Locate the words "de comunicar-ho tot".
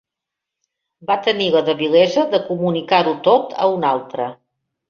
2.33-3.55